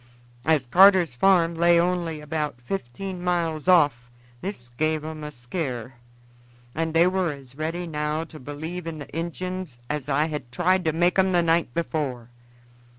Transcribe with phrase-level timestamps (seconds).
[0.45, 4.09] As Carter's farm lay only about fifteen miles off
[4.41, 5.93] this gave 'em a skear,
[6.73, 10.85] and they were as ready now to believe in the Injuns as I had tried
[10.85, 12.31] to make 'em the night before.